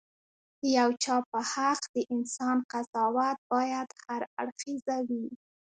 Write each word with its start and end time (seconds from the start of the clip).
د 0.59 0.61
یو 0.77 0.89
چا 1.03 1.15
په 1.31 1.39
حق 1.51 1.81
د 1.95 1.97
انسان 2.15 2.57
قضاوت 2.71 3.37
باید 3.51 3.87
هراړخيزه 4.03 4.97
وي. 5.07 5.25